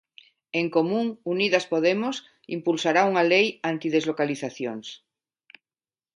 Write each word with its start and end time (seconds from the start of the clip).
En 0.59 0.67
Común–Unidas 0.75 1.65
Podemos 1.73 2.15
impulsará 2.57 3.01
unha 3.11 3.23
lei 3.33 3.47
antideslocalizacións. 3.71 4.87